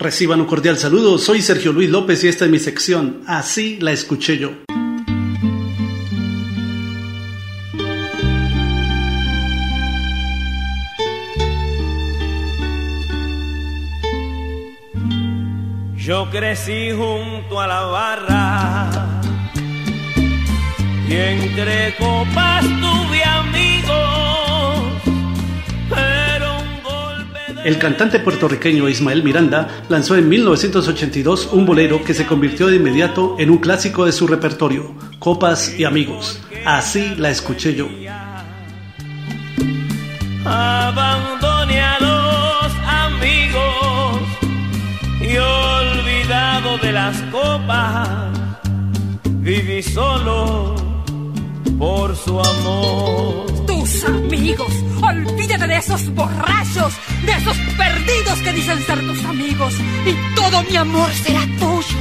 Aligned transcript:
Reciban 0.00 0.40
un 0.40 0.46
cordial 0.46 0.78
saludo, 0.78 1.18
soy 1.18 1.42
Sergio 1.42 1.72
Luis 1.72 1.90
López 1.90 2.24
y 2.24 2.28
esta 2.28 2.46
es 2.46 2.50
mi 2.50 2.58
sección, 2.58 3.20
así 3.26 3.76
la 3.80 3.92
escuché 3.92 4.38
yo. 4.38 4.50
Yo 15.96 16.30
crecí 16.30 16.92
junto 16.92 17.60
a 17.60 17.66
la 17.66 17.80
barra 17.82 19.20
y 21.06 21.12
entre 21.14 21.94
copas 21.98 22.64
tuve 22.64 23.22
El 27.64 27.78
cantante 27.78 28.20
puertorriqueño 28.20 28.88
Ismael 28.88 29.22
Miranda 29.22 29.68
lanzó 29.90 30.16
en 30.16 30.28
1982 30.30 31.50
un 31.52 31.66
bolero 31.66 32.02
que 32.02 32.14
se 32.14 32.24
convirtió 32.24 32.68
de 32.68 32.76
inmediato 32.76 33.36
en 33.38 33.50
un 33.50 33.58
clásico 33.58 34.06
de 34.06 34.12
su 34.12 34.26
repertorio, 34.26 34.94
Copas 35.18 35.78
y 35.78 35.84
Amigos. 35.84 36.40
Así 36.64 37.14
la 37.16 37.28
escuché 37.28 37.74
yo. 37.74 37.86
Abandoné 40.46 41.82
a 41.82 41.98
los 42.00 42.72
amigos 42.86 44.20
y 45.20 45.36
olvidado 45.36 46.78
de 46.78 46.92
las 46.92 47.20
copas, 47.30 48.08
viví 49.24 49.82
solo 49.82 50.74
por 51.78 52.16
su 52.16 52.40
amor. 52.40 53.46
Tus 53.66 54.04
amigos, 54.04 54.72
olvídate 55.10 55.66
de 55.66 55.76
esos 55.76 56.08
borrachos, 56.14 56.94
de 57.24 57.32
esos 57.32 57.56
perdidos 57.76 58.38
que 58.44 58.52
dicen 58.52 58.78
ser 58.80 59.00
tus 59.00 59.24
amigos, 59.24 59.74
y 60.06 60.34
todo 60.34 60.62
mi 60.62 60.76
amor 60.76 61.10
será 61.12 61.40
tuyo. 61.58 61.98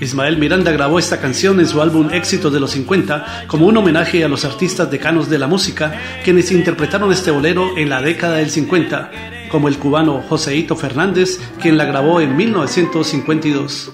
Ismael 0.00 0.36
Miranda 0.36 0.72
grabó 0.72 0.98
esta 0.98 1.20
canción 1.20 1.58
en 1.58 1.66
su 1.66 1.80
álbum 1.80 2.10
Éxitos 2.12 2.52
de 2.52 2.60
los 2.60 2.72
50 2.72 3.46
como 3.46 3.66
un 3.66 3.78
homenaje 3.78 4.24
a 4.24 4.28
los 4.28 4.44
artistas 4.44 4.90
decanos 4.90 5.30
de 5.30 5.38
la 5.38 5.46
música 5.46 5.98
quienes 6.22 6.52
interpretaron 6.52 7.10
este 7.12 7.30
bolero 7.30 7.78
en 7.78 7.88
la 7.88 8.02
década 8.02 8.36
del 8.36 8.50
50, 8.50 9.10
como 9.50 9.68
el 9.68 9.78
cubano 9.78 10.22
Joseito 10.28 10.76
Fernández, 10.76 11.40
quien 11.62 11.78
la 11.78 11.86
grabó 11.86 12.20
en 12.20 12.36
1952. 12.36 13.92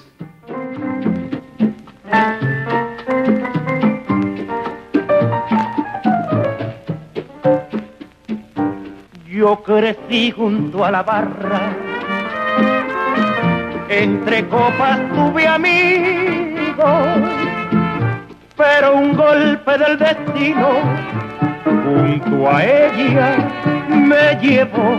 Yo 9.27 9.63
crecí 9.63 10.31
junto 10.31 10.85
a 10.85 10.91
la 10.91 11.03
barra, 11.03 11.75
entre 13.89 14.47
copas 14.47 14.99
tuve 15.13 15.47
amigos, 15.47 17.07
pero 18.55 18.95
un 18.95 19.13
golpe 19.15 19.77
del 19.77 19.97
destino 19.97 20.69
junto 21.65 22.49
a 22.49 22.63
ella 22.63 23.35
me 23.89 24.37
llevó. 24.41 24.97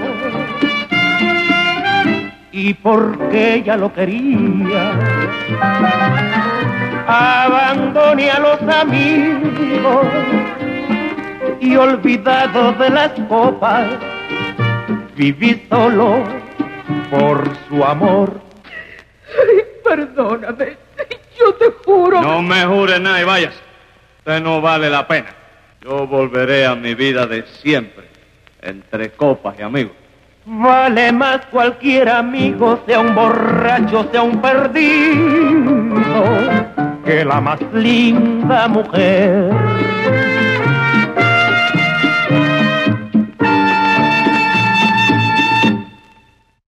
Y 2.52 2.74
porque 2.74 3.54
ella 3.54 3.76
lo 3.76 3.92
quería, 3.92 4.92
abandoné 7.06 8.30
a 8.30 8.38
los 8.38 8.62
amigos 8.62 9.93
y 11.74 11.76
olvidado 11.76 12.72
de 12.72 12.90
las 12.90 13.10
copas, 13.28 13.86
viví 15.16 15.66
solo 15.68 16.22
por 17.10 17.50
su 17.68 17.84
amor. 17.84 18.40
Perdóname, 19.82 20.76
yo 21.38 21.54
te 21.54 21.66
juro. 21.84 22.20
No 22.20 22.42
me 22.42 22.64
jure 22.64 23.00
nada 23.00 23.20
y 23.20 23.24
vayas. 23.24 23.54
Usted 24.18 24.40
no 24.40 24.60
vale 24.60 24.88
la 24.88 25.06
pena. 25.08 25.34
Yo 25.82 26.06
volveré 26.06 26.64
a 26.64 26.76
mi 26.76 26.94
vida 26.94 27.26
de 27.26 27.44
siempre, 27.60 28.04
entre 28.62 29.10
copas 29.10 29.56
y 29.58 29.62
amigos. 29.62 29.92
Vale 30.46 31.10
más 31.10 31.44
cualquier 31.46 32.08
amigo, 32.08 32.80
sea 32.86 33.00
un 33.00 33.14
borracho, 33.14 34.08
sea 34.12 34.22
un 34.22 34.40
perdido, 34.40 35.94
que 37.04 37.24
la 37.24 37.40
más 37.40 37.60
linda 37.72 38.68
mujer. 38.68 39.83